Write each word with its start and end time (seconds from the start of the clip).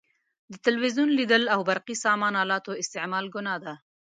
د 0.51 0.53
تلویزیون 0.65 1.09
لیدل 1.19 1.43
او 1.53 1.59
برقي 1.69 1.95
سامان 2.05 2.33
الاتو 2.43 2.71
استعمال 2.81 3.25
ګناه 3.35 3.57
ده. 3.65 3.73